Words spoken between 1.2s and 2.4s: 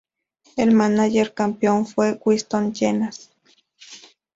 campeón fue